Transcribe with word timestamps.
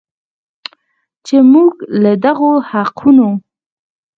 چې 1.25 1.35
موږ 1.51 1.73
له 2.03 2.11
دغو 2.25 2.51
حقونو 2.69 3.29